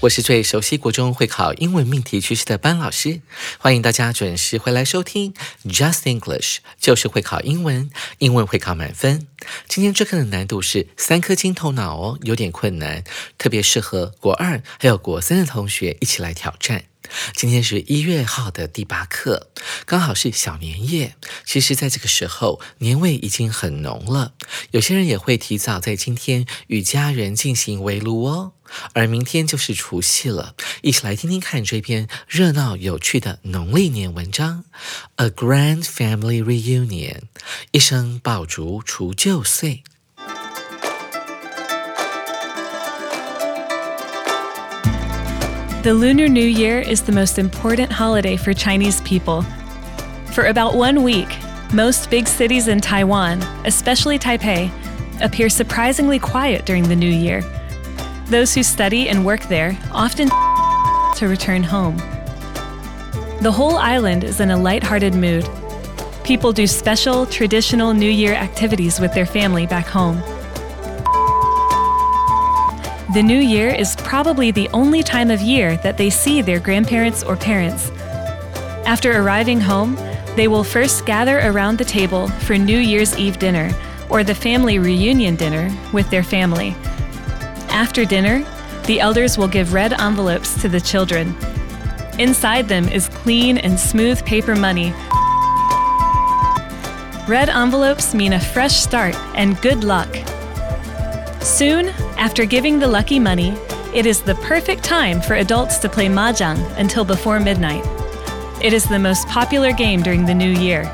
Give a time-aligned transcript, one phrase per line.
[0.00, 3.22] 我是最熟悉国中会考英文命题趋势的班老师，
[3.58, 5.32] 欢迎大家准时回来收听
[5.64, 9.26] Just English，就是会考英文，英文会考满分。
[9.66, 13.02] 今天这课的难度是三颗金头脑哦，有点困难，
[13.38, 16.84] 特别适合国二还有国三的同学一起来挑战。
[17.34, 19.48] 今天是一月号的第八课，
[19.86, 21.14] 刚好是小年夜。
[21.44, 24.34] 其实，在这个时候，年味已经很浓了。
[24.72, 28.52] 有些人也会提早在今天与家人进行围炉哦。
[28.93, 34.63] 而明天就是除夕了，一起来听听看这篇热闹有趣的农历年文章。
[35.17, 37.23] A grand family reunion，
[37.71, 39.83] 一声爆竹除旧岁。
[45.83, 49.43] The Lunar New Year is the most important holiday for Chinese people.
[50.31, 51.27] For about one week,
[51.73, 54.69] most big cities in Taiwan, especially Taipei,
[55.21, 57.43] appear surprisingly quiet during the new year.
[58.28, 60.28] Those who study and work there often
[61.16, 61.96] to return home.
[63.40, 65.48] The whole island is in a light-hearted mood.
[66.24, 70.16] People do special, traditional New Year activities with their family back home.
[73.14, 77.22] The new year is probably the only time of year that they see their grandparents
[77.22, 77.90] or parents.
[78.84, 79.94] After arriving home,
[80.34, 83.70] they will first gather around the table for New Year's Eve dinner
[84.10, 86.74] or the family reunion dinner with their family.
[87.76, 88.42] After dinner,
[88.86, 91.36] the elders will give red envelopes to the children.
[92.18, 94.92] Inside them is clean and smooth paper money.
[97.28, 100.08] Red envelopes mean a fresh start and good luck.
[101.42, 103.50] Soon, after giving the lucky money,
[103.94, 107.84] it is the perfect time for adults to play mahjong until before midnight.
[108.64, 110.90] It is the most popular game during the new year.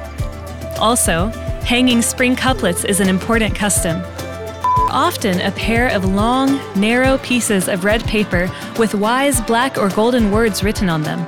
[0.80, 1.28] Also,
[1.62, 4.02] hanging spring couplets is an important custom.
[4.92, 10.30] Often a pair of long, narrow pieces of red paper with wise black or golden
[10.30, 11.20] words written on them.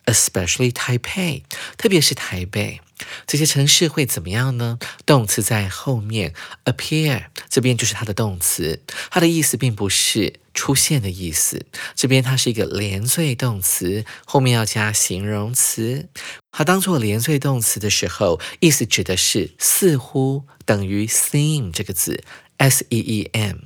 [0.04, 1.44] ，especially Taipei，
[1.78, 2.80] 特别是台北。
[3.26, 4.78] 这些城市会怎么样呢？
[5.04, 6.32] 动词在后面
[6.64, 11.66] ，appear 这边就是它的动词，它的意思并不是出现的意思。
[11.94, 16.08] 这边它是一个连缀动词，后面要加形容词。
[16.50, 22.24] 它当做连缀动词的时候，意思指的是似乎等于 seem 这个字
[22.56, 23.56] ，s e e m。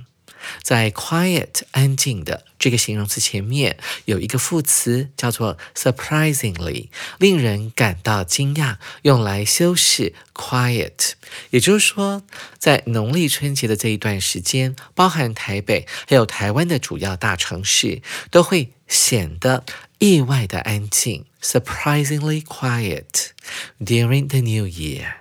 [0.63, 6.89] 在 quiet 安静的这个形容词前面有一个副词叫做 surprisingly，
[7.19, 11.13] 令人感到惊讶，用来修饰 quiet。
[11.51, 12.23] 也就是说，
[12.59, 19.65] 在农历春节的这一段时间，包含台北还有台湾的主要大城市，都会显得
[19.99, 23.31] 意外的安静，surprisingly quiet
[23.79, 25.15] during the New Year。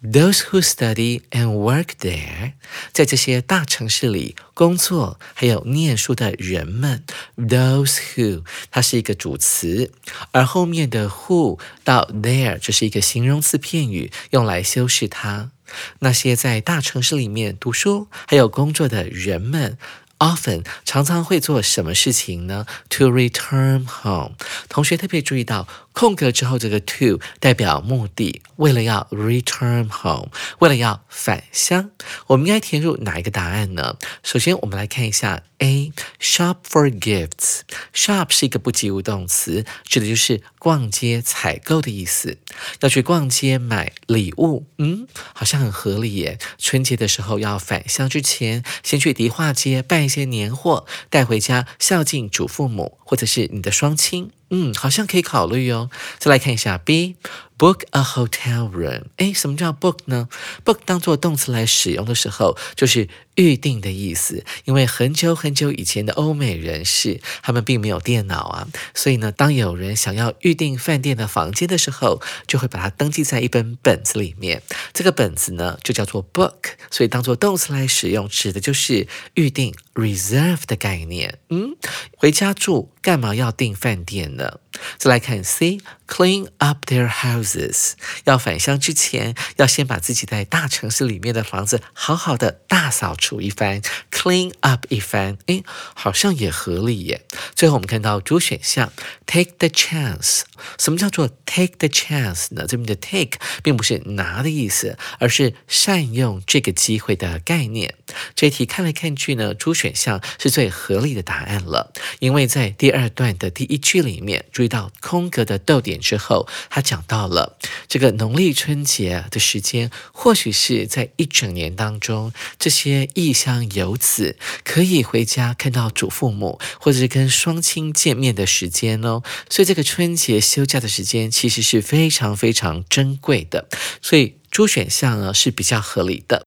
[0.00, 2.52] Those who study and work there，
[2.92, 7.02] 在这些大城市里工作还有念书的人们
[7.36, 9.90] ，those who 它是一个主词，
[10.30, 15.50] 而后面的 who 到 there 这是一个形容词片语，用来修饰它。
[15.98, 19.76] 那些在大城市里面读书还有工作的人们。
[20.20, 24.32] Often 常常会做什么事情呢？To return home。
[24.68, 25.68] 同学特别注意到，
[25.98, 30.28] 空格之后这个 to 代表目的，为了要 return home，
[30.60, 31.90] 为了要返乡，
[32.28, 33.96] 我们应该填入哪一个答案呢？
[34.22, 35.42] 首先，我们来看一下。
[35.60, 37.62] A shop for gifts.
[37.92, 42.38] Shop 是一个不及物动词，指的就是逛街、采购的意思。
[42.78, 46.38] 要去逛街买礼物，嗯，好像很合理耶。
[46.58, 54.30] 春节的时候要返乡之前，先去迪化街办一些年货，带回家孝敬祖父母，或者是你的双亲。
[54.50, 55.88] 嗯，好像可以考虑哦。
[56.18, 57.16] 再来看一下 B。
[57.58, 59.02] Book a hotel room。
[59.16, 60.28] 哎，什么叫 book 呢
[60.64, 64.44] ？book 当做动词来使用的时候，就是预定的意思。
[64.64, 74.62] 因为很久很久以前的欧美人士，他们并没有电脑啊，所以呢，当有人想要预定饭店的房间的时候，就会把它登记在一本本子里面。
[74.92, 76.74] 这个本子呢，就叫做 book。
[76.92, 81.38] 所以当做动词来使用，指的就是预定 reserve 的概念。
[81.50, 81.76] 嗯，
[82.16, 84.60] 回家住干嘛要订饭店呢？
[84.96, 87.92] 再来看 C，clean up their houses。
[88.24, 93.82] 要返乡之前，要先把自己在大城市里面的房子好好的大扫除一番
[94.18, 95.38] ，clean up 一番。
[95.46, 95.62] 诶，
[95.94, 97.24] 好像也合理耶。
[97.54, 98.92] 最后我们看到主选项
[99.26, 100.40] ，take the chance。
[100.76, 102.66] 什么叫做 take the chance 呢？
[102.66, 107.94] 这边的 take 并不是拿的意思，而是善用这个机会的概念。
[108.34, 117.56] 这题看来看去呢，主选项是最合理的答案了，因为在第二段的第一句里面，注意到空格的逗点之后，他讲到了
[117.86, 129.22] 这个农历春节的时间，或许是在一整年当中，这些异乡游子四可以回家看到祖父母，或者是跟双亲见面的时间哦。
[129.50, 133.68] 所以这个春节休假的时间其实是非常非常珍贵的，
[134.00, 136.46] 所以猪选项呢是比较合理的。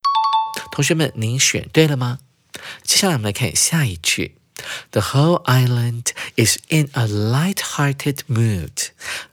[0.71, 2.19] 同学们，您选对了吗？
[2.83, 4.35] 接下来我们来看下一句
[4.91, 8.89] ：The whole island is in a light-hearted mood.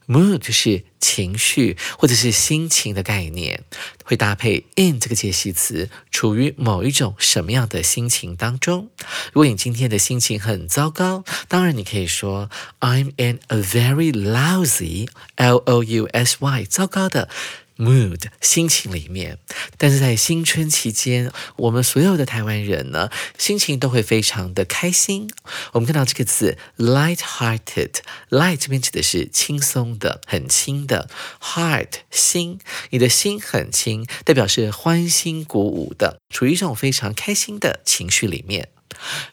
[0.07, 3.61] Mood 是情绪或者是心情的概念，
[4.05, 8.89] 会搭配 in 这个介系词，处于某一种什么样的心情当中。
[9.33, 12.49] 如果你今天的心情很糟糕，当然你可以说
[12.81, 17.29] I'm in a very lousy, L-O-U-S-Y，糟糕的。
[17.79, 19.39] Mood 心情里面，
[19.77, 25.31] 但是在新春期间，我们所有的台湾人呢，心情都会非常的开心。
[25.73, 31.09] 我们看到这个字 light-hearted，light 这边指的是轻松的、很轻的
[31.41, 32.59] ，heart 心，
[32.91, 38.69] 你的心很轻，代表是欢欣鼓舞的，处于一种非常开心的情绪里面。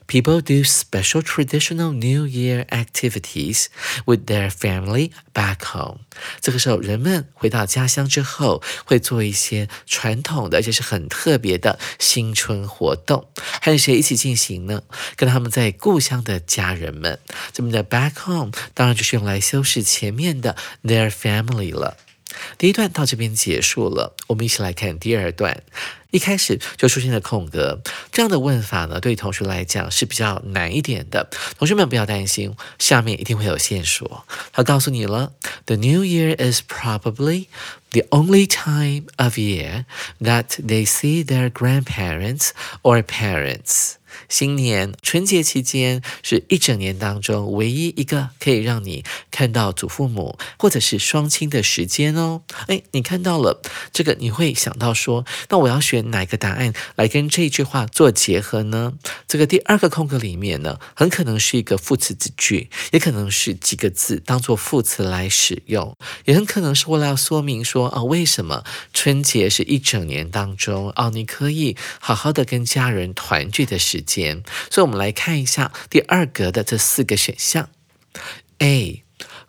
[0.07, 3.65] People do special traditional New Year activities
[4.05, 5.99] with their family back home。
[6.39, 13.27] 这个时候，人们回到家乡之后，会做一些传统的，而且是很特别的新春活动。
[13.61, 14.83] 和谁一起进行呢？
[15.15, 17.19] 跟他们在故乡的家人们。
[17.51, 21.97] 这边的 back home 当然就是用来修饰前面的 their family 了。
[22.57, 25.63] 第一段到这边结束了，我们一起来看第二段。
[26.11, 31.29] 一开始就出现了空格，这样的问法呢，对同学来讲是比较难一点的。
[31.57, 34.25] 同学们不要担心，下面一定会有线索。
[34.53, 35.33] 他告诉你了
[35.65, 37.47] ，The New Year is probably
[37.91, 39.83] the only time of year
[40.21, 42.51] that they see their grandparents
[42.81, 43.95] or parents.
[44.29, 52.41] 新年春节期间是一整年当中唯一一个可以让你看到祖父母或者是双亲的时间哦。
[52.67, 58.93] 哎，你看到了这个，你会想到说，那我要选哪个答案来跟这一句话做结合呢？
[59.27, 68.63] 这个第二个空格里面呢，很可能是一个副词子句，也可能是几个字当做副词来使用，也很可能是为了要说明说啊，为什么
[68.93, 74.01] 春节是一整年当中哦，你可以好好的跟家人团聚的时。
[74.01, 74.14] 间。
[74.69, 77.69] 所以，我们来看一下第二格的这四个选项。
[78.59, 79.04] A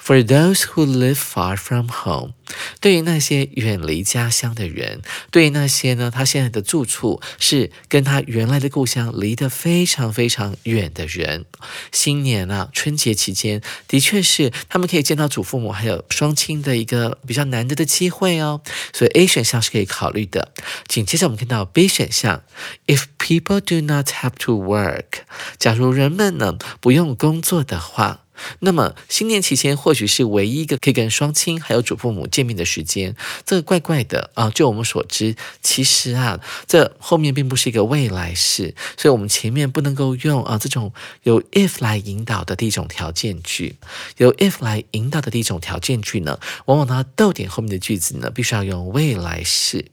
[0.07, 2.35] For those who live far from home，
[2.81, 11.45] 对于那些远离家乡的人，对于那些呢，他现在的住处是跟他原来的故乡离得非常非常远的人，
[11.91, 18.61] 新年啊，春节期间的确是他们可以见到祖父母还有双亲的一个比较难得的机会哦，
[18.93, 20.53] 所以 A 选项是可以考虑的。
[20.87, 22.45] 紧接着我们看到 B 选项
[22.87, 25.25] ，If people do not have to work，
[25.59, 28.21] 假如人们呢不用工作的话。
[28.61, 33.15] 那么新年期间或许是唯一一个可以跟双亲还有祖父母见面的时间，
[33.45, 34.51] 这个怪怪的啊！
[34.51, 40.93] 就我们所知，其实啊，这后面并不是一个未来式，所以我们前面不能够用啊这种
[41.25, 43.77] 由 if 来引导的第一种条件句，
[44.17, 49.87] 由 if 来引导的第一种条件句呢，往往呢逗点后面的句子呢，必须要用未来式，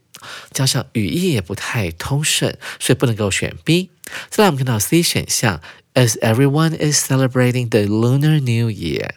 [0.52, 3.90] 加上语义也不太通顺，所以不能够选 B。
[4.30, 5.60] 再来，我们看到 C 选项。
[5.94, 9.10] As everyone is celebrating the Lunar New Year，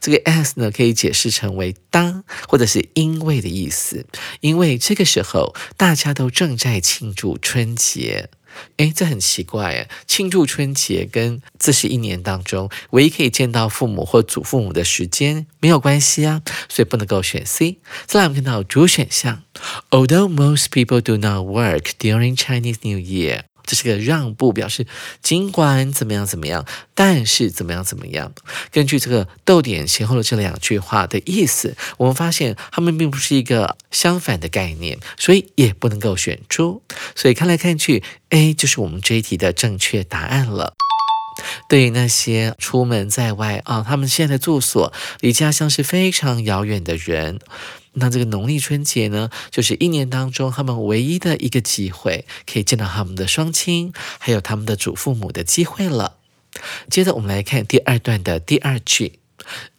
[0.00, 4.04] 这个 as 呢可以解释成为当或者是因为的意思，
[4.40, 8.30] 因为这个时候大家都正在庆祝春节。
[8.78, 17.78] 诶，这很奇怪诶，庆祝春节跟这是一年当中唯一可以见到父母或祖父母的时间没有关系啊，所以不能够选 C。
[18.06, 19.44] 再来我们看到主选项
[19.90, 23.42] ，Although most people do not work during Chinese New Year。
[23.68, 24.86] 这是个让步，表示
[25.22, 28.32] 尽管怎么样怎么样，但是怎么样怎么样。
[28.72, 36.82] 根据这个逗点前后的这两句话的意思，我们发现它们并不是一个相反的概念，所以也不能够选出。
[37.14, 40.72] 所以看来看去，A 就是我们这一题的正确答案了。
[41.68, 47.38] 对于那些出门在外啊，他们现在的住所离家乡是非常遥远的人。
[47.94, 56.16] 那这个农历春节呢，就是一年当中他们唯一的一个机会，可以见到他们的双亲，还有他们的祖父母的机会了。
[56.90, 59.18] 接着我们来看第二段的第二句。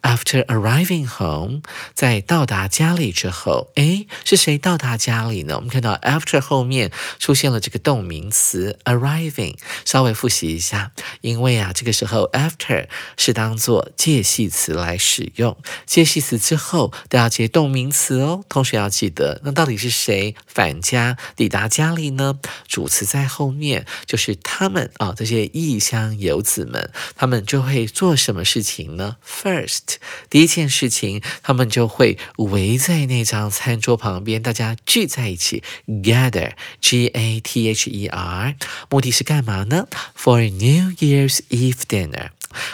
[0.02, 1.60] After arriving home，
[1.94, 5.56] 在到达家里之后，诶，是谁到达家里呢？
[5.56, 12.88] 我们看到 after 后面出现了这个动名词 arriving，稍微复习一下，因为啊，这个时候 after
[13.18, 18.42] 是当做介系词来使用，介系词之后都要接动名词哦。
[18.48, 22.38] 同学要记得，那到底是谁返家抵达家里呢？
[22.66, 29.89] 主词在后面，就是他们啊，这些异乡游子们，他们就会做什么事情呢？First。
[30.28, 38.54] 第一件事情，他们就会围在那张餐桌旁边，大家聚在一起，gather，G A T H E R，
[38.88, 42.30] 目的是干嘛呢？For New Year's Eve dinner。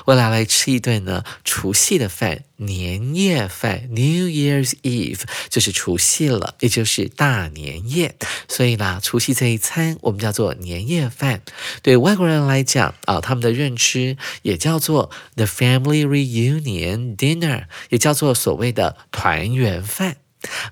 [0.07, 8.17] 我俩来吃一顿呢除夕的饭，年夜饭 New Year's Eve 就是除夕了，也就是大年夜。
[8.49, 11.43] 所以呢，除夕这一餐我们叫做年夜饭。
[11.83, 20.17] 对外国人来讲啊，他们的认知也叫做 the family reunion dinner，也叫做所谓的团圆饭。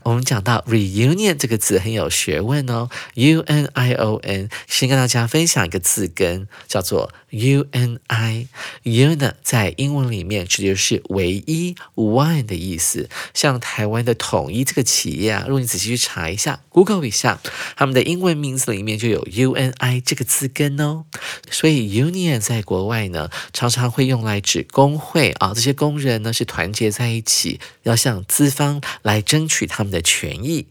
[0.05, 8.47] 我们讲到 reunion 这个字很有学问哦，U N I O N，先跟大家分享一个字根，叫做 U N I。
[8.85, 13.11] U 呢，在英文里面指的是唯一 one 的意思。
[13.35, 17.41] 像台湾的统一这个企业啊，如果你仔细去查一下，Google 一下，
[17.77, 21.05] 他们的英文名字里面就有 U N I 这个字根哦。
[21.51, 29.65] 所以 union 在国外呢，常常会用来指工会啊，这些工人呢是团结在一起，要向资方来争取。
[29.67, 30.67] 他们的权益，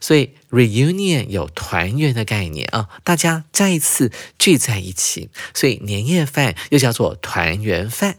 [0.00, 8.18] 所以 reunion 有团圆的概念啊，大家再一次聚在一起，所以年夜饭又叫做团圆饭。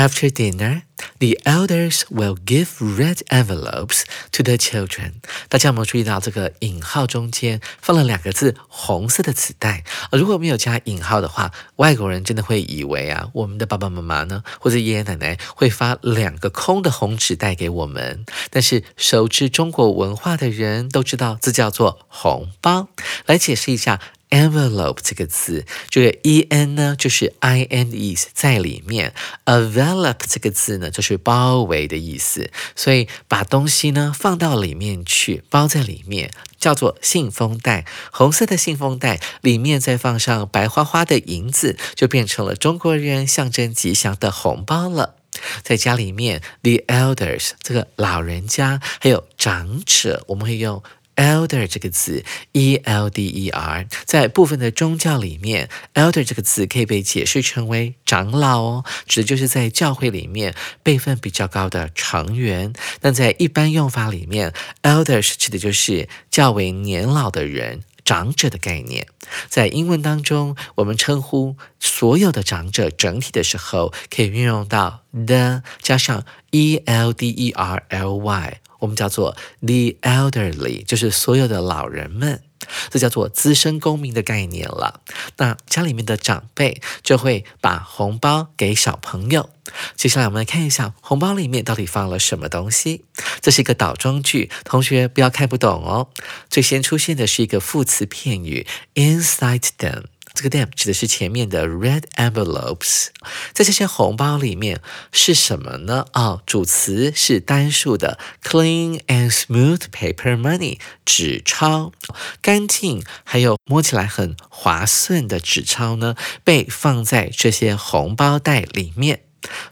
[0.00, 0.84] After dinner,
[1.18, 5.16] the elders will give red envelopes to the children.
[5.50, 9.84] 大家有没有注意到这个引号中间放了两个字“红色的纸袋”？
[10.10, 18.24] 如果没有加引号的话，外国人真的会以为啊，我们的爸爸妈妈呢，或者爷爷奶奶会发两个空的红纸袋给我们。
[18.48, 22.88] 但是熟知中国文化的人都知道，这叫做红包。
[23.26, 24.00] 来解释一下。
[24.30, 29.12] Envelope 这个字，这个 e n 呢就是 i n 的意思，在里面。
[29.44, 37.84] envelop 这个字呢就是包围的意思，所以把东西呢放到里面去，包在里面，叫做信封袋。
[38.12, 45.16] 红色的信封袋里面再放上白花花的银子，就变成了中国人象征吉祥的红包了。
[45.62, 50.82] 在家里面，the elders 这个老人家还有长者，我们会用。
[51.20, 62.72] Elder 这个字，E L D E R，在部分的宗教里面，Elder 这个字可以被解释成为长老哦，指的就是在教会里面辈分比较高的成员。
[63.02, 67.82] 那在一般用法里面，Elders 指的就是较为年老的人。
[68.02, 69.06] 长者的概念。
[69.48, 82.42] 在英文当中，我们称呼所有的长者整体的时候，可以运用到 the 加上 e l d e r l y，我们叫做 the elderly，就是所有的老人们。
[82.90, 85.00] 这叫做资深公民的概念了。
[85.38, 89.50] 那家里面的长辈就会把红包给小朋友。
[89.96, 93.04] 接下来我们来看一下红包里面到底放了什么东西。
[93.40, 96.10] 这是一个倒装句，同学不要看不懂哦。
[96.48, 100.04] 最先出现的是一个副词片语 inside them。
[100.32, 103.08] 这个 them 指的是前面的 red envelopes，
[103.52, 104.80] 在这些红包里面
[105.12, 106.06] 是什么呢？
[106.12, 111.92] 啊，主词是单数的 clean and smooth paper money 纸钞，
[112.40, 119.24] 干净还有摸起来很滑顺的纸钞呢，被放在这些红包袋里面。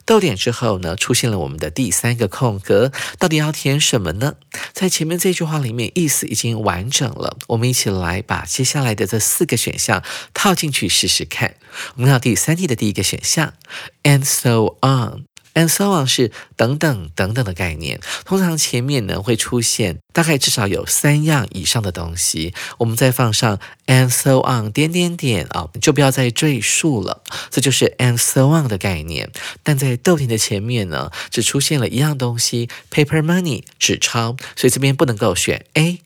[0.04, 4.34] 逗点之后呢，出现了我们的第三个空格，到底要填什么呢？
[4.72, 7.36] 在前面这句话里面，意思已经完整了。
[7.48, 11.54] 我们一起来把接下来的这四个选项套进去试试看。
[11.96, 13.54] 我们看到第三题的第一个选项
[14.02, 15.24] ，and so on。
[15.58, 29.30] And so on 是等等等等的概念，通常前面呢会出现大概至少有三样以上的东西，我们再放上 and so on 点点点啊，就不要再赘述了，这就是 and so on 的概念。
[29.64, 36.02] 但在逗点的前面呢，只出现了一样东西，paper money 纸钞，所以这边不能够选 A。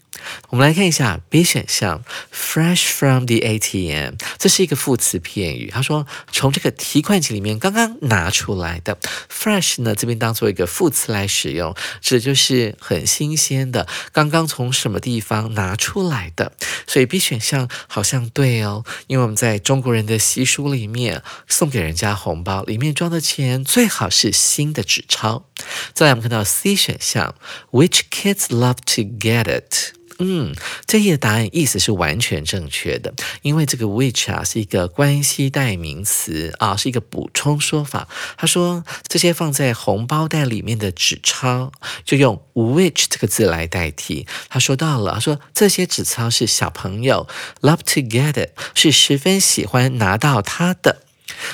[0.50, 2.02] 我们来看一下 B 选项
[2.32, 5.70] ，fresh from the ATM，这是一个副词片语。
[5.72, 8.98] 他说从这个提款机里面刚刚拿出来的
[9.30, 16.52] ，fresh 呢这边当做一个副词来使用，指的就是很新鲜的，刚刚从什么地方拿出来的。
[16.86, 25.46] 所以 B 选项好像对哦，因为我们在中国人的习俗里面，送给人家红包里面装的钱最好是新的纸钞。
[25.94, 27.34] 再来我们看到 C 选项
[27.70, 29.94] ，Which kids love to get it？
[30.24, 30.54] 嗯，
[30.86, 33.12] 这页答案意思是完全正确的，
[33.42, 38.06] 因为这个 which 啊是一个关系代名词啊，是一个补充说法。
[38.36, 41.72] 他说这些放在红包袋里面的纸钞，
[42.04, 44.28] 就用 which 这个字来代替。
[44.48, 47.26] 他说到了，他说这些纸钞是小朋友
[47.60, 51.02] love to get it，是十分喜欢拿到它的。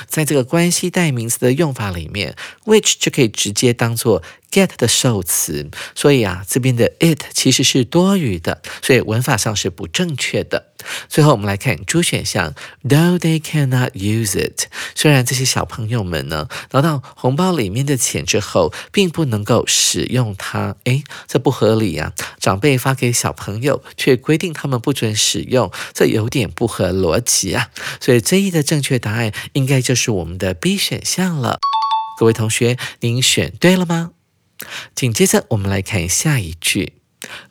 [0.07, 10.67] 在这个关系代名词的用法里面，which 就可以直接当做 get 的受词，所以啊，这边的 it 其实是多余的，所以文法上是不正确的。
[11.09, 22.13] 最后我们来看 D 选项，Though they cannot use it，虽然这些小朋友们呢拿到红包里面的钱之后，并不能够使用它，诶，这不合理呀！
[22.39, 27.69] 长辈发给小朋友，却规定他们不准使用，这有点不合逻辑啊！
[27.99, 31.59] 所以这一的正确答案应该就是我们的 B 选项了。
[32.17, 34.11] 各位同学，您选对了吗？
[34.95, 36.93] 紧接着我们来看下一句。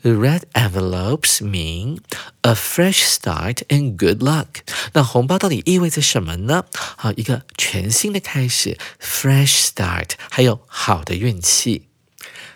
[0.00, 1.98] The red envelopes mean
[2.40, 4.62] a fresh start and good luck。
[4.94, 6.64] 那红包到底意味着什么呢？
[6.96, 11.88] 好，一个全新的开始，fresh start，还有好的运气。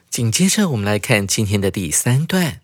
[0.09, 2.61] 紧接着我们来看今天的第三段。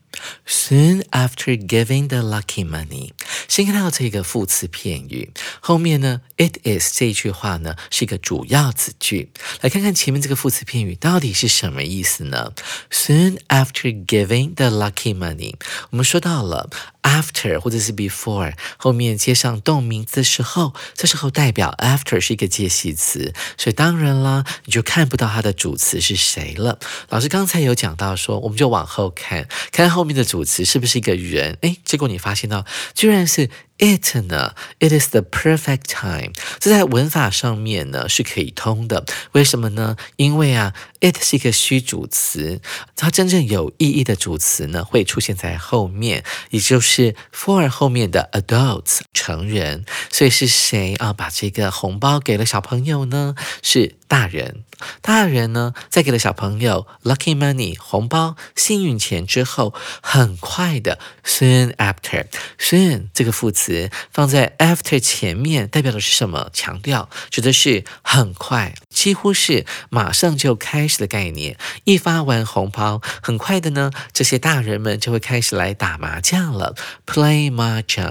[0.46, 3.12] Soon after giving the lucky money，
[3.48, 9.30] 先看到这个副词片语，后面呢，it is 这一句话呢是一个主要子句。
[9.60, 12.52] 来看看前面这个副词片语到底是什么意思呢
[12.90, 15.54] ？Soon after giving the lucky money，
[15.90, 16.70] 我们说到了。
[17.00, 26.78] After 或者是 before 后面接上动名词的时候，这时候代表 after 是一个介系词，所以当然啦，你就看不到它的主词是谁了。
[27.08, 31.56] 老师刚才有讲到说，我们就往后看看后面的主词是不是一个人？
[31.62, 33.48] 哎，结果你发现到居然是。
[33.78, 36.32] It 呢？It is the perfect time。
[36.58, 39.04] 这在文法上面呢是可以通的。
[39.32, 39.96] 为什么呢？
[40.16, 42.60] 因为啊，it 是一个虚主词，
[42.96, 49.84] 它真正有意义的主词呢会出现在后面，也就是 for 后面的 adults 成人。
[50.10, 51.12] 所以是谁啊？
[51.12, 53.36] 把这个红包给了小朋友呢？
[53.62, 54.64] 是大人。
[55.02, 62.26] 大人呢，在给了小朋友 lucky money 红包、幸运钱之后，很快的 soon after
[62.60, 66.48] soon 这个副词词放在 after 前面，代表的是什么？
[66.52, 71.56] 强调指的是很快，几乎是马上就开始的概念。
[71.82, 78.06] 一发完红包，很快的呢，这些大人们就会开始来打麻将了，play 麻将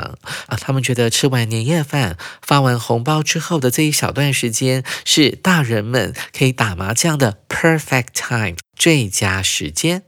[0.47, 0.57] 啊。
[0.59, 6.57] 他们觉得吃完年夜饭、发完红包之后的这一小段时间，是大人们可以。
[6.57, 10.06] 打麻将的 perfect time 最佳时间。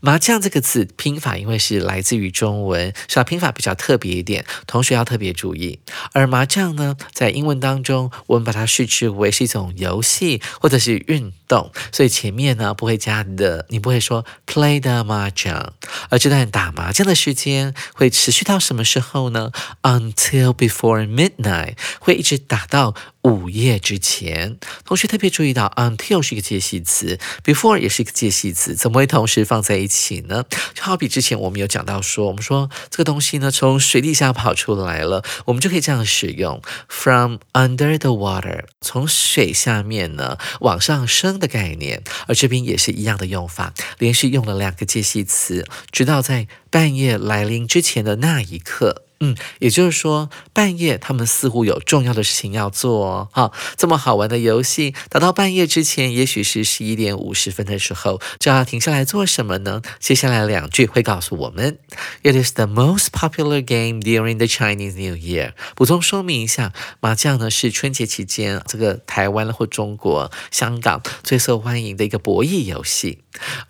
[0.00, 5.78] 麻将这个字拼法，因为是来自于中文，所以拼法比较特别一点，同学要特别注意。
[6.12, 15.72] 而麻将呢，在英文当中，我们把它视之为是一种游戏或者是运动，所以前面呢不会加的，你不会说 play the mahjong，
[16.08, 19.50] 而这段打麻将的时间会持续到什么时候呢
[19.82, 22.94] ？Until before midnight，会一直打到。
[23.22, 30.42] 午夜之前，同学特别注意到，until 是一个介系词，before 也是一个介系词，怎么会同时放在一起呢？
[30.74, 49.02] 就好比之前我们有讲到说，我们说这个东西呢从水底下跑出来了，我们就可以这样使用，from under the water，从水下面呢往上升的概念，而这边也是一样的用法，连续用了两个介系词，直到在半夜来临之前的那一刻。
[49.24, 53.52] 嗯，也就是说，半夜他们似乎有重要的事情要做哦。
[53.76, 59.80] 这么好玩的游戏，打到半夜之前，也许是十一点五十分的时候，就要停下来做什么呢？
[60.00, 61.78] 接下来两句会告诉我们
[62.24, 65.52] ：It is the most popular game during the Chinese New Year。
[65.76, 73.20] 补充说明一下，麻将呢是春节期间这个台湾或中国、香港最受欢迎的一个博弈游戏。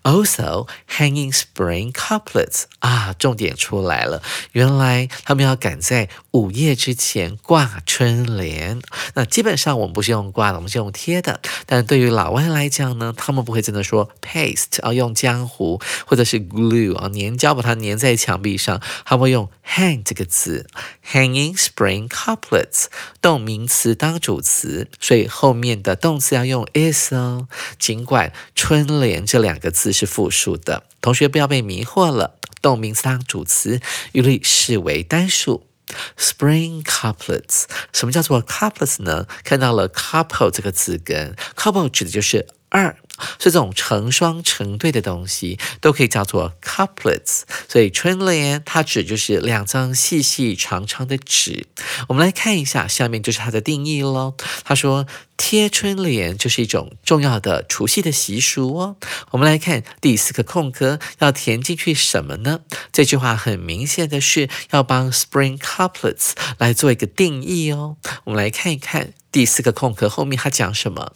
[0.02, 4.22] Also hanging spring couplets 啊，重点出来了，
[4.52, 5.42] 原来他们。
[5.42, 8.80] 要赶在午夜之前挂春联，
[9.14, 11.40] 那基本上我们不是用挂的，我们是用贴的。
[11.66, 20.68] 但对于老外来讲呢，他们不会真的说 paste 啊，用浆糊或者是 glue 啊，粘胶把它粘在墙壁上，他们会用 hang 这个字
[21.04, 22.84] ，hanging spring couplets，
[23.20, 27.48] 动名词当主词，所以后面的动词要用 is 哦。
[27.80, 32.38] 尽管春联这两两个字是复数的，同学不要被迷惑了。
[32.62, 33.80] 动名词当主词，
[34.12, 35.66] 一律视为单数。
[36.16, 39.26] Spring couplets，什么叫做 couplets 呢？
[39.44, 42.96] 看到了 couple 这个字根，couple 指的就是二。
[43.38, 47.42] 是这种成双成对的东西，都可以叫做 couplets。
[47.68, 51.66] 所以春联它指就是两张细细长长的纸。
[52.08, 54.34] 我们来看一下，下面就是它的定义喽。
[54.64, 58.96] 他说贴春联就是一种重要的除夕的习俗哦。
[59.30, 62.60] 我们来看第四个空格，要填进去什么呢？
[62.92, 67.96] 这句话很明显的是要帮 spring couplets 来做一个定义哦。
[68.24, 71.12] 我们来看一看第四个空格后面它讲什么。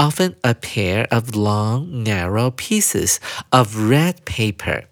[0.00, 3.16] often a pair of long, narrow pieces
[3.50, 4.84] of red paper。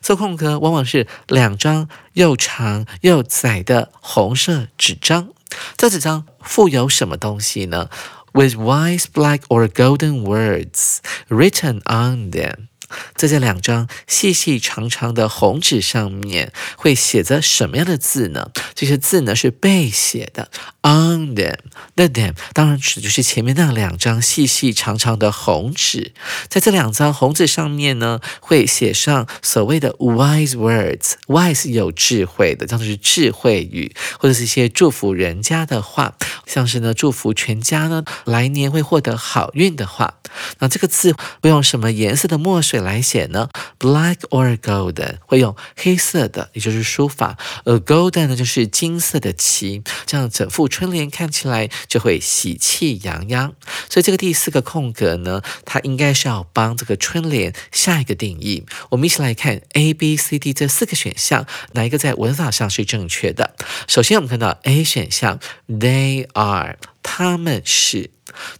[0.00, 5.28] 做空格往往是两张又长又窄的红色纸张。
[5.76, 7.88] 这纸张附有什么东西呢？
[8.34, 12.68] With white, black, or golden words written on them。
[13.15, 18.51] 在这两张细细长长的红纸上面会写着什么样的字呢？
[18.75, 20.51] 这些字呢是背写的
[20.81, 26.13] ，on them，the them 当然指的就是前面那两张细细长长的红纸。
[26.49, 40.19] 在这两张红纸上面呢，会写上所谓的 wise words，wise 有智慧的，这样是智慧语，或者是一些祝福人家的话，像是呢祝福全家呢来年会获得好运的话。
[40.59, 42.82] 那这个字会用什么颜色的墨水？
[42.83, 53.53] 来写呢，black or golden 会用黑色的，也就是书法，而 golden 呢就是金色的旗，这样整副春联看起来就会喜气洋洋。
[53.89, 58.65] 所以这个第四个空格呢，它应该是要帮这个春联下一个定义。
[58.89, 63.55] 我们一起来看 A、B、C、D 这四个选项，哪一个在文法上是正确的？
[63.87, 68.09] 首先我们看到 A 选项，They are，他们是。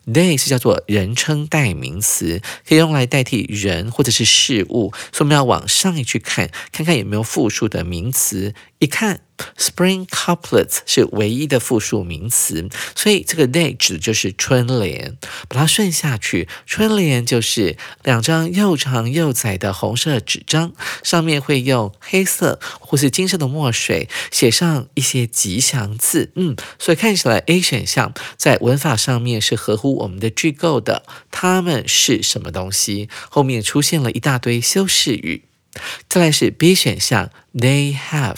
[0.05, 8.53] They 是叫做人称代名词，可以用来代替人或者是事物，所以我们要往上一句看，看看有没有复数的名词。
[8.77, 9.21] 一看。
[9.57, 15.17] Spring couplets 是唯一的复数名词，所以这个 day 指的就是春联。
[15.47, 26.31] 把它顺下去，春联就是两张又长又窄的红色纸张，上面会用黑色或是金色的墨水写上一些吉祥字。
[26.35, 31.03] 嗯，所以看起来 A 选项在文法上面是合乎我们的句构的。
[31.31, 33.09] 它们是什么东西？
[33.29, 35.43] 后面出现了一大堆修饰语。
[36.07, 38.37] 再来是 B 选项，They have。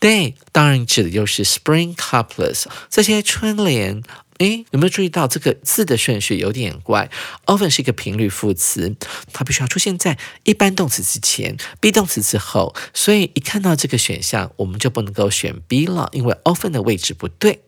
[0.00, 4.02] Day 当然指的就是 Spring couplets 这些春联。
[4.38, 7.10] 诶，有没有注意到这个字的顺序有点怪
[7.44, 8.96] ？Often 是一个频率副词，
[9.34, 12.74] 它必须要出现在一般动词之前，be 动词之后。
[12.94, 17.60] 所以一看到这个选项，我们就不能够选 B 了，因为 Often 的位置不对。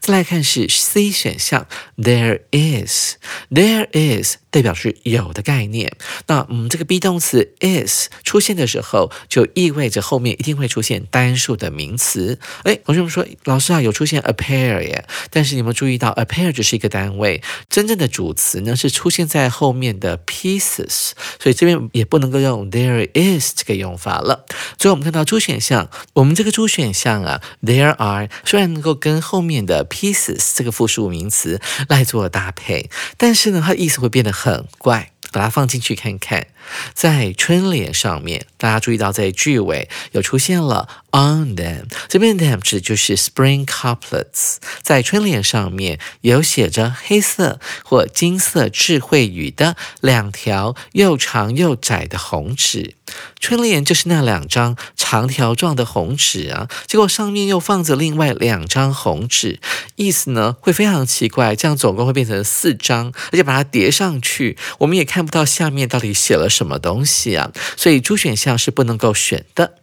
[0.00, 4.36] 再来看是 C 选项，There is，There is。
[4.54, 5.96] 代表是有的概念。
[6.28, 12.38] 那嗯，这个 be 动词 is 出现的时候，就意味着后面一定会出现单数的名词。
[12.62, 15.04] 哎，同学们说，老师啊，有出现 a pair 耶？
[15.30, 24.46] 但是你们注意到 a pair 只是一个单位，真正的主词呢是出现在后面的 pieces，所以这边也不能够用 there is 这个用法了。
[24.78, 32.88] 最后我们看到 D 选项，我们这个 D 选项啊，there are 虽然能够跟后面的 pieces 这个复数名词来做搭配，
[33.18, 35.10] 但是呢，它的意思会变得很怪。
[35.32, 36.46] 把它放进去看看，
[36.92, 52.94] 在春联上面，大家注意到在句尾有出现了 on them，这边 them 指就是 spring couplets，在春联上面有写着黑色或金色智慧语的两条又长又窄的红纸。
[53.38, 59.60] 春联就是那两张长条状的红纸啊，结果上面又放着另外两张红纸，
[59.96, 69.74] 意思呢会非常奇怪，这样总共会变成四张，而且把它叠上去，我们也看不到下面到底写了什么东西啊，所以 D 选项是不能够选的，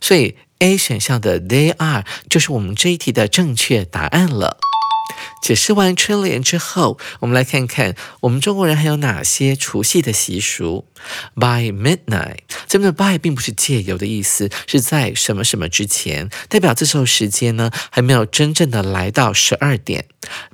[0.00, 4.56] 所以 A 选项的 They are 就是我们这一题的正确答案了。
[5.40, 10.86] 解释完春联之后，我们来看看我们中国人还有哪些除夕的习俗。
[11.34, 20.06] By midnight，这边的 by 并不是借由的意思，是在什么什么之前，代表这时候时间呢还没有真正的来到十二点。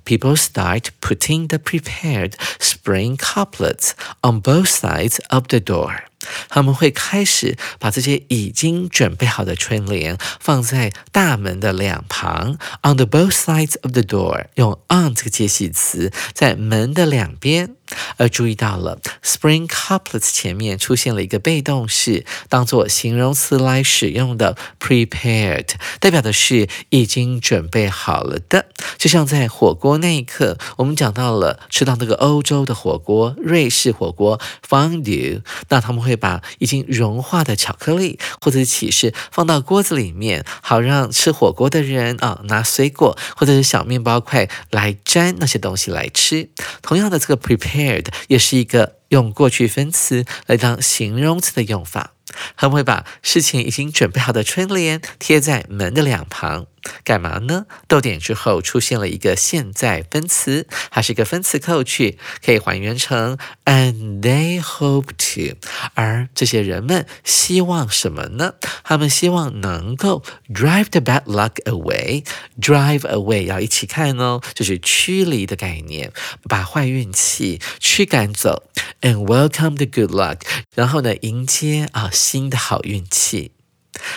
[0.04, 6.11] People start putting the prepared spring couplets on both sides of the door.
[6.48, 17.76] 他们会开始把这些已经准备好的春联放在大门的两旁，on the both sides of the door，用 on 这个介系词在门的两边。
[18.16, 25.68] 而注意到了，spring couplets 前面出现了一个被动式，当做形容词来使用的 prepared，
[26.00, 28.66] 代表的是已经准备好了的。
[28.98, 46.48] 就像在火锅那一刻，我们讲到了吃到那个欧洲的火锅，瑞士火锅 found you，那他们会把已经融化的巧克力或者是起司放到锅子里面，好让吃火锅的人啊拿水果或者是小面包块来沾那些东西来吃。
[46.80, 47.81] 同样的，这个 prepare。
[47.82, 52.14] Shared 也是一个用过去分词来当形容词的用法。
[52.56, 56.66] 他们会把事情已经准备好的春联贴在门的两旁。
[57.04, 57.66] 干嘛呢？
[57.86, 65.56] 逗点之后出现了一个现在分词，它是一个分词扣去，可以还原成 and they hope to。
[65.94, 68.54] 而这些人们希望什么呢？
[68.82, 72.24] 他们希望能够 drive the bad luck away。
[72.60, 76.12] drive away 要一起看哦，就是驱离的概念，
[76.48, 78.64] 把坏运气驱赶走。
[79.02, 80.40] And welcome the good luck，
[80.74, 83.50] 然后呢，迎接啊新的好运气。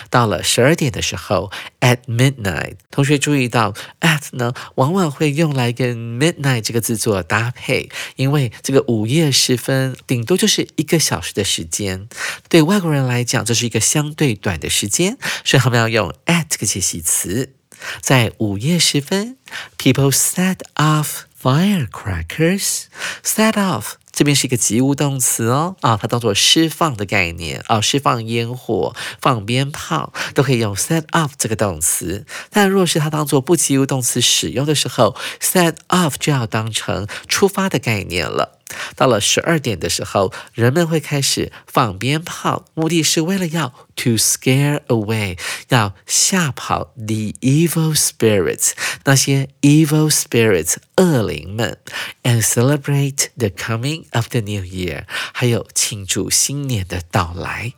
[0.08, 12.08] 到了十二点的时候，at midnight，同学注意到 at 呢，往往会用来跟 midnight 这个字做搭配，因为这个午夜时分顶多就是一个小时的时间，
[12.48, 17.52] 对外国人来讲，这是一个相对短的时间，所以他们要用 at 这个介系词，
[18.00, 19.36] 在午夜时分
[19.76, 23.96] ，people set off firecrackers，set off。
[24.16, 32.24] 这边是一个及物动词哦，啊，它当做释放的概念啊，释放烟火、放鞭炮都可以用 set off 这个动词。
[32.48, 38.58] 但若是它当做不及物动词使用的时候，set off 就要当成出发的概念了。
[38.94, 48.72] 到了十二点的时候，人们会开始放鞭炮，目的是为了要 to scare away，要吓跑 the evil spirits，
[49.04, 51.78] 那些 evil spirits 恶灵们
[52.22, 57.74] ，and celebrate the coming of the new year，还有庆祝新年的到来。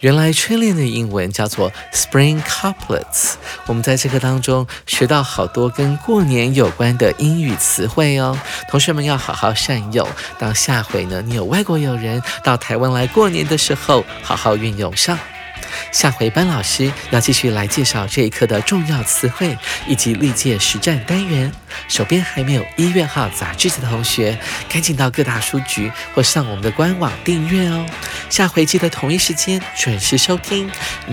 [0.00, 3.34] 原来春联的英文叫做 Spring Couplets。
[3.66, 8.38] 我们在这个当中学到好多跟过年有关的英语词汇哦，
[8.70, 10.06] 同学们要好好善用。
[10.38, 15.18] 当下回呢，你有外国友人到台湾来过年的时候，好好运用上。
[15.92, 21.50] 下回班老师要继续来介绍这一课的重要词汇以及历届实战单元。
[21.88, 27.86] 手边还没有一月号杂志的同学，赶紧到各大书局或上我们的官网订阅哦。
[28.28, 30.70] 下回记得同一时间准时收听。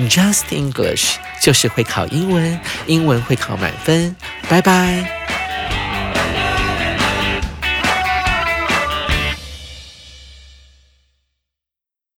[0.10, 4.16] Just English 就是会考英文，英文会考满分。
[4.50, 5.35] 拜拜。